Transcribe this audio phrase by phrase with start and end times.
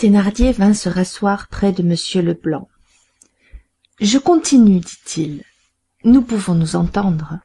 [0.00, 2.68] thénardier vint se rasseoir près de m leblanc.
[4.00, 5.44] Je continue dit-il.
[6.04, 7.40] Nous pouvons nous entendre.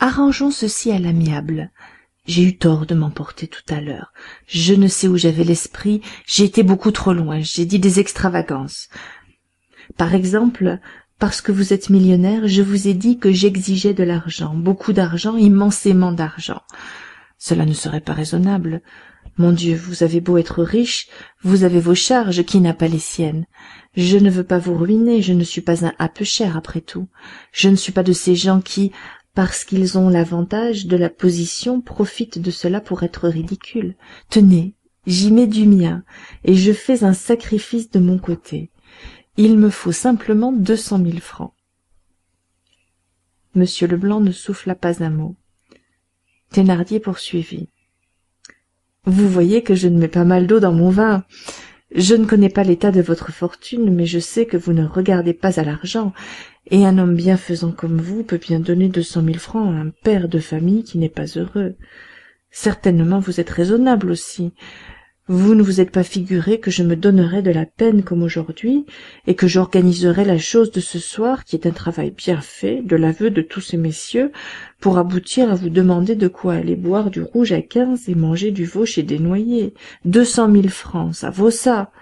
[0.00, 1.70] Arrangeons ceci à l'amiable.
[2.26, 4.12] J'ai eu tort de m'emporter tout à l'heure.
[4.48, 6.02] Je ne sais où j'avais l'esprit.
[6.26, 7.38] J'ai été beaucoup trop loin.
[7.38, 8.88] J'ai dit des extravagances.
[9.96, 10.80] Par exemple
[11.20, 15.36] parce que vous êtes millionnaire je vous ai dit que j'exigeais de l'argent beaucoup d'argent
[15.36, 16.62] immensément d'argent.
[17.38, 18.82] Cela ne serait pas raisonnable
[19.38, 21.08] mon dieu vous avez beau être riche
[21.42, 23.46] vous avez vos charges qui n'a pas les siennes?
[23.94, 27.08] Je ne veux pas vous ruiner je ne suis pas un peu cher après tout.
[27.52, 28.92] Je ne suis pas de ces gens qui
[29.34, 33.96] parce qu'ils ont l'avantage de la position profitent de cela pour être ridicules.
[34.28, 34.74] Tenez
[35.06, 36.04] j'y mets du mien
[36.44, 38.70] et je fais un sacrifice de mon côté.
[39.36, 41.54] Il me faut simplement deux cent mille francs.
[43.56, 45.36] M leblanc ne souffla pas un mot.
[46.50, 47.68] Thénardier poursuivit
[49.04, 51.24] vous voyez que je ne mets pas mal d'eau dans mon vin.
[51.94, 55.34] Je ne connais pas l'état de votre fortune mais je sais que vous ne regardez
[55.34, 56.12] pas à l'argent.
[56.70, 59.90] Et un homme bienfaisant comme vous peut bien donner deux cent mille francs à un
[59.90, 61.74] père de famille qui n'est pas heureux.
[62.50, 64.52] Certainement vous êtes raisonnable aussi
[65.28, 68.86] vous ne vous êtes pas figuré que je me donnerais de la peine comme aujourd'hui
[69.28, 72.96] et que j'organiserais la chose de ce soir qui est un travail bien fait de
[72.96, 74.32] l'aveu de tous ces messieurs
[74.80, 78.50] pour aboutir à vous demander de quoi aller boire du rouge à quinze et manger
[78.50, 81.92] du veau chez Desnoyers deux cent mille francs ça vaut ça.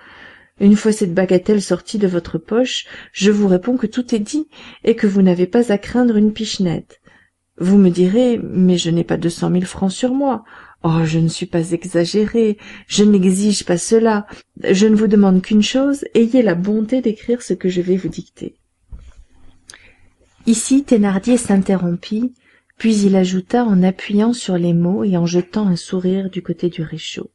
[0.59, 4.49] Une fois cette bagatelle sortie de votre poche je vous réponds que tout est dit
[4.83, 7.03] et que vous n'avez pas à craindre une pichenette.
[7.59, 10.43] Vous me direz mais je n'ai pas deux cent mille francs sur moi
[10.83, 14.27] oh je ne suis pas exagéré je n'exige pas cela.
[14.63, 18.09] Je ne vous demande qu'une chose ayez la bonté d'écrire ce que je vais vous
[18.09, 18.57] dicter.
[20.47, 22.33] Ici thénardier s'interrompit
[22.79, 26.71] puis il ajouta en appuyant sur les mots et en jetant un sourire du côté
[26.71, 27.31] du réchaud.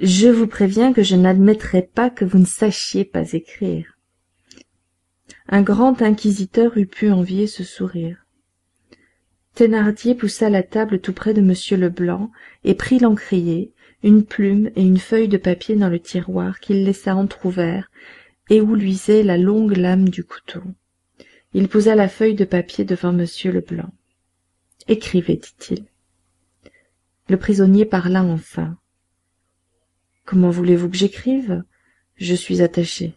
[0.00, 3.98] Je vous préviens que je n'admettrai pas que vous ne sachiez pas écrire.
[5.46, 8.21] Un grand inquisiteur eût pu envier ce sourire
[9.54, 12.30] thénardier poussa la table tout près de m leblanc
[12.64, 17.14] et prit l'encrier une plume et une feuille de papier dans le tiroir qu'il laissa
[17.14, 17.90] entr'ouvert
[18.50, 20.62] et où luisait la longue lame du couteau.
[21.54, 23.92] Il posa la feuille de papier devant m leblanc
[24.88, 25.84] écrivez dit-il
[27.28, 28.76] le prisonnier parla enfin
[30.24, 31.62] comment voulez-vous que j'écrive?
[32.16, 33.14] Je suis attaché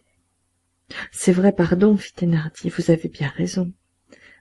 [1.11, 3.71] c'est vrai pardon fit thénardier vous avez bien raison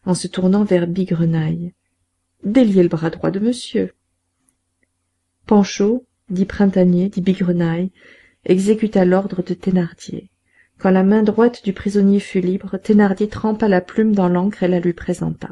[0.04, 1.72] en se tournant vers bigrenaille
[2.44, 3.92] déliez le bras droit de monsieur.
[5.46, 7.90] Panchaud dit printanier dit bigrenaille
[8.44, 10.30] exécuta l'ordre de thénardier.
[10.78, 14.68] Quand la main droite du prisonnier fut libre thénardier trempa la plume dans l'encre et
[14.68, 15.50] la lui présenta.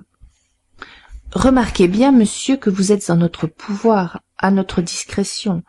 [1.33, 5.63] Remarquez bien monsieur que vous êtes en notre pouvoir à notre discrétion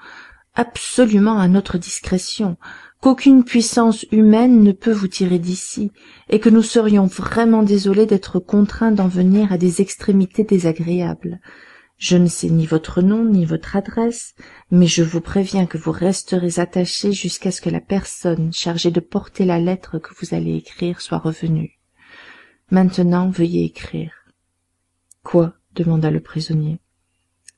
[0.56, 2.58] absolument à notre discrétion
[3.04, 5.92] qu'aucune puissance humaine ne peut vous tirer d'ici
[6.30, 11.42] et que nous serions vraiment désolés d'être contraints d'en venir à des extrémités désagréables.
[11.98, 14.36] Je ne sais ni votre nom ni votre adresse
[14.72, 19.02] mais je vous préviens que vous resterez attaché jusqu'à ce que la personne chargée de
[19.02, 21.82] porter la lettre que vous allez écrire soit revenue.
[22.72, 24.14] Maintenant veuillez écrire.
[25.24, 25.56] Quoi?
[25.76, 26.80] demanda le prisonnier.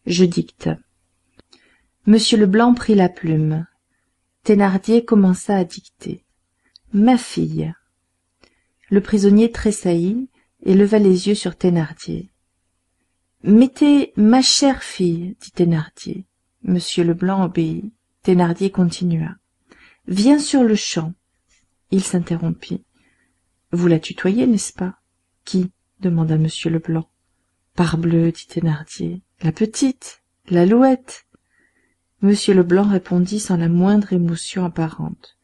[0.07, 0.71] Je dicte.
[2.07, 3.67] Monsieur leblanc prit la plume
[4.45, 6.23] thénardier commença à dicter.
[6.93, 7.73] Ma fille.
[8.91, 10.29] Le prisonnier tressaillit
[10.63, 12.29] et leva les yeux sur thénardier.
[13.43, 16.27] Mettez ma chère fille dit thénardier.
[16.63, 17.91] M leblanc obéit.
[18.21, 19.35] Thénardier continua.
[20.07, 21.13] Viens sur-le-champ
[21.91, 22.83] il s'interrompit.
[23.71, 24.99] Vous la tutoyez n'est-ce pas?
[25.43, 25.71] Qui?
[26.01, 27.09] demanda m leblanc.
[27.73, 29.23] Parbleu dit thénardier.
[29.41, 31.24] La petite l'alouette
[32.23, 35.37] m leblanc répondit sans la moindre émotion apparente.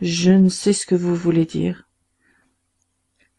[0.00, 1.88] Je ne sais ce que vous voulez dire.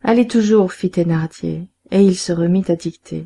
[0.02, 3.25] Allez toujours fit thénardier et il se remit à dicter.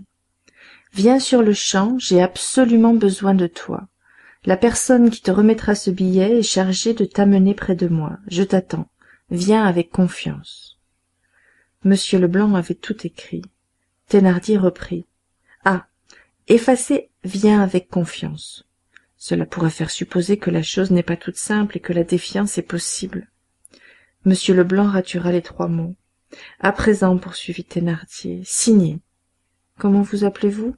[0.94, 3.88] Viens sur-le-champ j'ai absolument besoin de toi.
[4.46, 8.18] La personne qui te remettra ce billet est chargée de t'amener près de moi.
[8.28, 8.90] Je t'attends.
[9.30, 10.80] Viens avec confiance.
[11.86, 13.42] M leblanc avait tout écrit.
[14.08, 15.06] Thénardier reprit.
[15.66, 15.88] Ah
[16.48, 18.69] effacez viens avec confiance
[19.20, 22.58] cela pourrait faire supposer que la chose n'est pas toute simple et que la défiance
[22.58, 23.30] est possible.
[24.26, 25.96] M leblanc ratura les trois mots.
[26.60, 29.00] À présent poursuivit thénardier signez.
[29.78, 30.74] Comment vous appelez-vous?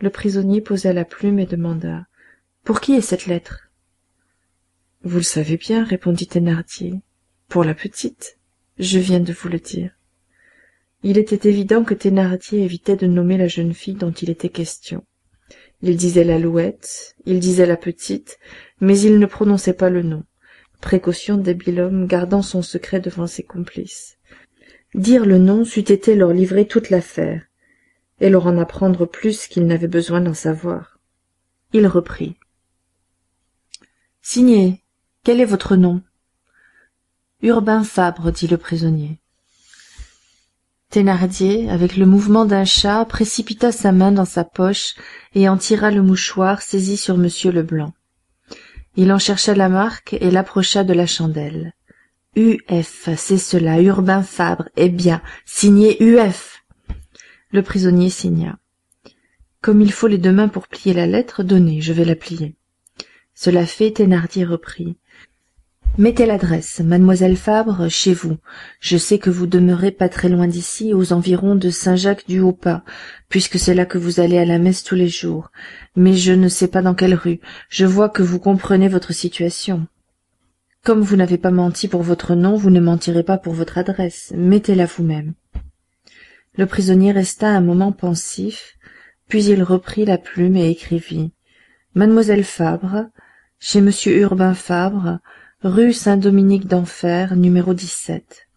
[0.00, 2.06] Le prisonnier posa la plume et demanda.
[2.62, 3.70] Pour qui est cette lettre?
[5.02, 7.00] Vous le savez bien répondit thénardier.
[7.48, 8.38] Pour la petite
[8.78, 9.92] je viens de vous le dire.
[11.02, 15.04] Il était évident que thénardier évitait de nommer la jeune fille dont il était question
[15.82, 18.38] il disait l'alouette il disait la petite
[18.80, 20.24] mais il ne prononçait pas le nom.
[20.80, 24.18] Précaution d'habile homme gardant son secret devant ses complices.
[24.94, 27.44] Dire le nom c'eût été leur livrer toute l'affaire
[28.20, 30.98] et leur en apprendre plus qu'ils n'avaient besoin d'en savoir.
[31.72, 32.36] Il reprit.
[34.20, 34.82] Signez
[35.24, 36.02] quel est votre nom?
[37.42, 39.21] Urbain fabre dit le prisonnier
[40.92, 44.94] thénardier avec le mouvement d'un chat précipita sa main dans sa poche
[45.34, 47.94] et en tira le mouchoir saisi sur m leblanc.
[48.96, 51.72] Il en chercha la marque et l'approcha de la chandelle.
[52.36, 53.08] U.F.
[53.16, 54.68] c'est cela urbain fabre.
[54.76, 56.62] Eh bien signez U.F.
[57.52, 58.58] le prisonnier signa.
[59.62, 62.54] Comme il faut les deux mains pour plier la lettre donnez je vais la plier.
[63.34, 64.98] Cela fait thénardier reprit
[65.98, 68.38] mettez l'adresse mademoiselle fabre chez vous.
[68.80, 72.40] Je sais que vous demeurez pas très loin d'ici aux environs de saint jacques du
[72.40, 72.82] haut pas
[73.28, 75.50] puisque c'est là que vous allez à la messe tous les jours.
[75.96, 77.40] Mais je ne sais pas dans quelle rue.
[77.68, 79.86] Je vois que vous comprenez votre situation.
[80.84, 84.32] Comme vous n'avez pas menti pour votre nom vous ne mentirez pas pour votre adresse.
[84.36, 85.34] Mettez-la vous-même.
[86.56, 88.76] Le prisonnier resta un moment pensif
[89.28, 91.32] puis il reprit la plume et écrivit
[91.94, 93.06] mademoiselle fabre
[93.60, 95.20] chez monsieur urbain fabre
[95.64, 98.48] rue Saint-Dominique d'Enfer, numéro 17.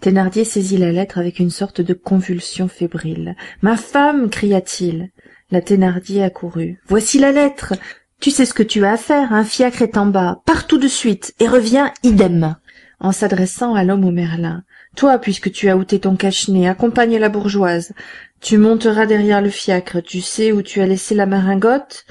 [0.00, 3.36] Thénardier saisit la lettre avec une sorte de convulsion fébrile.
[3.60, 5.10] Ma femme cria-t-il.
[5.50, 6.80] La Thénardier accourut.
[6.86, 7.74] Voici la lettre.
[8.20, 10.40] Tu sais ce que tu as à faire, un fiacre est en bas.
[10.46, 12.56] Pars tout de suite et reviens idem.
[13.00, 14.64] En s'adressant à l'homme au merlin.
[14.96, 17.92] Toi, puisque tu as ôté ton cache-nez, accompagne la bourgeoise.
[18.40, 20.00] Tu monteras derrière le fiacre.
[20.00, 22.06] Tu sais où tu as laissé la maringotte?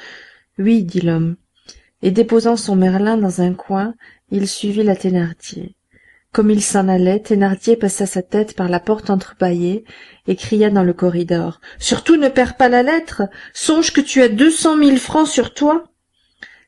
[0.59, 1.35] Oui, dit l'homme.
[2.01, 3.93] Et déposant son merlin dans un coin,
[4.31, 5.75] il suivit la thénardier.
[6.31, 9.83] Comme il s'en allait thénardier passa sa tête par la porte entrebâillée
[10.27, 13.23] et cria dans le corridor surtout ne perds pas la lettre!
[13.53, 15.85] Songe que tu as deux cent mille francs sur toi!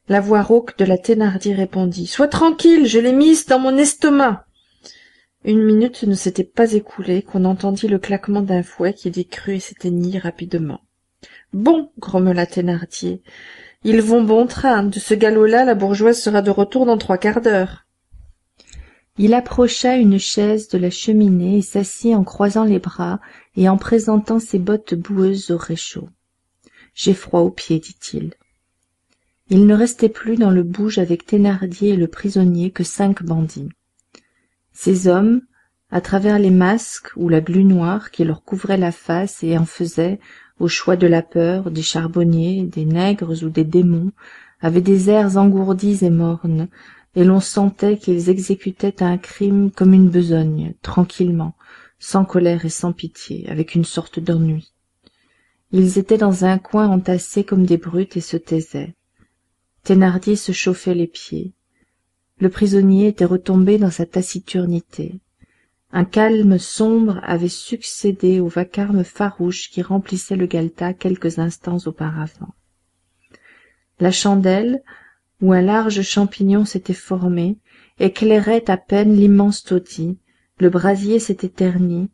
[0.09, 4.47] La voix rauque de la thénardier répondit sois tranquille je l'ai mise dans mon estomac!
[5.45, 9.59] Une minute ne s'était pas écoulée qu'on entendit le claquement d'un fouet qui décrut et
[9.59, 10.81] s'éteignit rapidement
[11.53, 11.91] bon!
[11.99, 13.21] grommela thénardier
[13.83, 14.83] ils vont bon train.
[14.83, 17.85] De ce galop-là la bourgeoise sera de retour dans trois quarts d'heure.
[19.17, 23.19] Il approcha une chaise de la cheminée et s'assit en croisant les bras
[23.55, 26.09] et en présentant ses bottes boueuses au réchaud
[26.93, 28.33] j'ai froid aux pieds dit-il.
[29.49, 33.69] Il ne restait plus dans le bouge avec thénardier et le prisonnier que cinq bandits.
[34.71, 35.41] Ces hommes
[35.89, 39.65] à travers les masques ou la glu noire qui leur couvrait la face et en
[39.65, 40.19] faisait
[40.59, 44.11] au choix de la peur des charbonniers des nègres ou des démons
[44.61, 46.67] avaient des airs engourdis et mornes
[47.15, 51.55] et l'on sentait qu'ils exécutaient un crime comme une besogne tranquillement
[51.99, 54.73] sans colère et sans pitié avec une sorte d'ennui.
[55.71, 58.95] Ils étaient dans un coin entassés comme des brutes et se taisaient.
[59.83, 61.53] Thénardier se chauffait les pieds.
[62.39, 65.19] Le prisonnier était retombé dans sa taciturnité
[65.93, 72.53] un calme sombre avait succédé au vacarme farouche qui remplissait le galetas quelques instants auparavant.
[73.99, 74.81] La chandelle
[75.41, 77.57] où un large champignon s'était formé
[77.99, 80.17] éclairait à peine l'immense taudis
[80.59, 82.09] le brasier s'était terni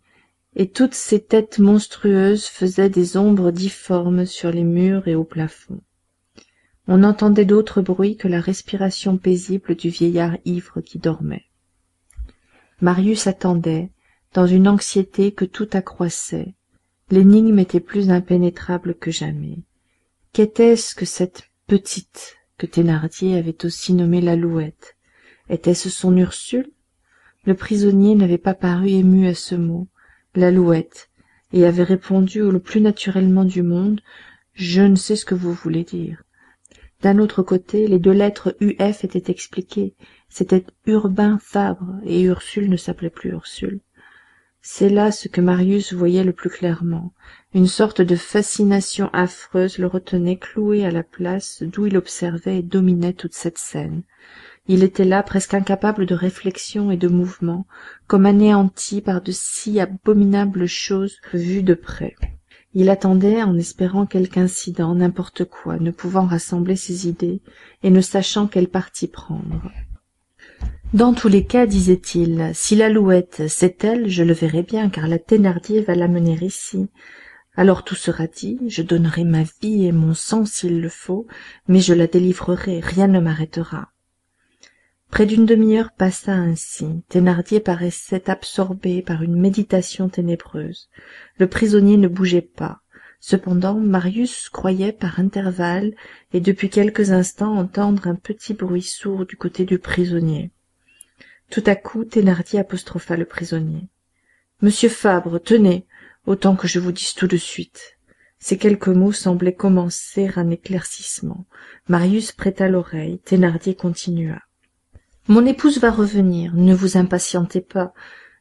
[0.55, 5.81] et toutes ces têtes monstrueuses faisaient des ombres difformes sur les murs et au plafond.
[6.87, 11.43] On n'entendait d'autre bruit que la respiration paisible du vieillard ivre qui dormait
[12.81, 13.89] marius attendait
[14.33, 16.53] dans une anxiété que tout accroissait.
[17.09, 19.59] L'énigme était plus impénétrable que jamais.
[20.33, 24.95] Qu'était-ce que cette petite que thénardier avait aussi nommée l'alouette?
[25.49, 26.69] Était-ce son ursule?
[27.45, 29.87] Le prisonnier n'avait pas paru ému à ce mot.
[30.35, 31.09] L'alouette.
[31.53, 34.01] Et avait répondu le plus naturellement du monde
[34.57, 36.23] je ne sais ce que vous voulez dire
[37.01, 39.93] d'un autre côté les deux lettres uf étaient expliquées
[40.29, 43.79] c'était urbain fabre et ursule ne s'appelait plus ursule.
[44.61, 47.13] C'est là ce que marius voyait le plus clairement.
[47.53, 52.63] Une sorte de fascination affreuse le retenait cloué à la place d'où il observait et
[52.63, 54.03] dominait toute cette scène.
[54.67, 57.65] Il était là presque incapable de réflexion et de mouvement
[58.07, 62.15] comme anéanti par de si abominables choses vues de près.
[62.73, 67.41] Il attendait en espérant quelque incident n'importe quoi ne pouvant rassembler ses idées
[67.83, 69.71] et ne sachant quel parti prendre
[70.93, 75.19] dans tous les cas disait-il si l'alouette c'est elle je le verrai bien car la
[75.19, 76.87] thénardier va l'amener ici.
[77.57, 81.27] Alors tout sera dit je donnerai ma vie et mon sang s'il le faut
[81.67, 83.91] mais je la délivrerai rien ne m'arrêtera.
[85.11, 86.87] Près d'une demi-heure passa ainsi.
[87.09, 90.89] Thénardier paraissait absorbé par une méditation ténébreuse.
[91.37, 92.79] Le prisonnier ne bougeait pas.
[93.19, 95.93] Cependant marius croyait par intervalles
[96.33, 100.51] et depuis quelques instants entendre un petit bruit sourd du côté du prisonnier
[101.49, 103.87] tout à coup thénardier apostropha le prisonnier.
[104.61, 105.85] Monsieur fabre tenez
[106.25, 107.97] autant que je vous dise tout de suite.
[108.39, 111.45] Ces quelques mots semblaient commencer un éclaircissement.
[111.87, 114.41] Marius prêta l'oreille thénardier continua.
[115.27, 117.93] Mon épouse va revenir ne vous impatientez pas.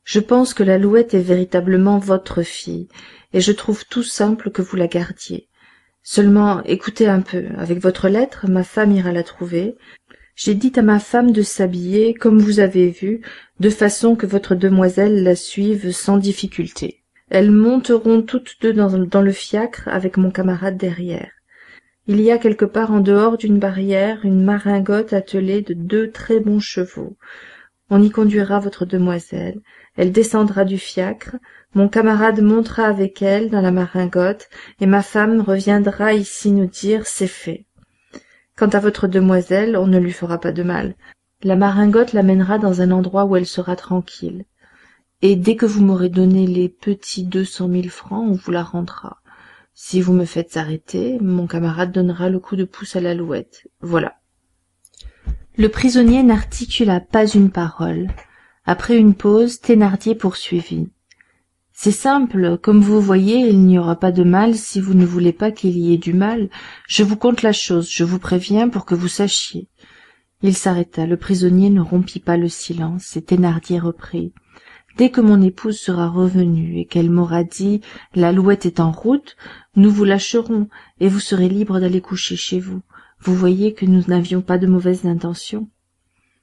[0.04, 2.88] Je pense que l'alouette est véritablement votre fille
[3.32, 5.48] et je trouve tout simple que vous la gardiez.
[6.02, 7.46] Seulement écoutez un peu.
[7.56, 9.76] Avec votre lettre ma femme ira la trouver
[10.36, 13.22] j'ai dit à ma femme de s'habiller comme vous avez vu
[13.58, 17.02] de façon que votre demoiselle la suive sans difficulté.
[17.30, 21.30] Elles monteront toutes deux dans, le fiacre avec mon camarade derrière.
[22.06, 26.38] Il y a quelque part en dehors d'une barrière une maringotte attelée de deux très
[26.38, 27.16] bons chevaux.
[27.88, 29.60] On y conduira votre demoiselle.
[29.96, 31.36] Elle descendra du fiacre.
[31.74, 34.48] Mon camarade montera avec elle dans la maringotte
[34.80, 37.65] et ma femme reviendra ici nous dire c'est fait
[38.56, 40.94] quant à votre demoiselle on ne lui fera pas de mal.
[41.42, 44.44] La maringotte l'amènera dans un endroit où elle sera tranquille.
[45.22, 48.62] Et dès que vous m'aurez donné les petits deux cent mille francs on vous la
[48.62, 49.18] rendra.
[49.74, 53.68] Si vous me faites arrêter mon camarade donnera le coup de pouce à l'alouette.
[53.80, 54.16] Voilà.
[55.58, 58.08] Le prisonnier n'articula pas une parole.
[58.64, 60.88] Après une pause thénardier poursuivit
[61.78, 65.34] c'est simple comme vous voyez il n'y aura pas de mal si vous ne voulez
[65.34, 66.48] pas qu'il y ait du mal.
[66.88, 69.68] Je vous conte la chose je vous préviens pour que vous sachiez.
[70.40, 74.32] Il s'arrêta le prisonnier ne rompit pas le silence et thénardier reprit.
[74.96, 77.82] Dès que mon épouse sera revenue et qu'elle m'aura dit
[78.14, 79.36] l'alouette est en route
[79.76, 80.68] nous vous lâcherons
[80.98, 82.80] et vous serez libre d'aller coucher chez vous.
[83.20, 85.68] Vous voyez que nous n'avions pas de mauvaises intentions